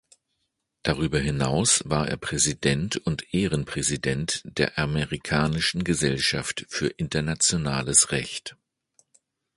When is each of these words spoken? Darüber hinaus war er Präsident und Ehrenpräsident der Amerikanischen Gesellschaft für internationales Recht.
Darüber 0.81 1.19
hinaus 1.19 1.83
war 1.87 2.07
er 2.07 2.17
Präsident 2.17 2.97
und 3.05 3.35
Ehrenpräsident 3.35 4.41
der 4.45 4.79
Amerikanischen 4.79 5.83
Gesellschaft 5.83 6.65
für 6.69 6.87
internationales 6.87 8.11
Recht. 8.11 8.57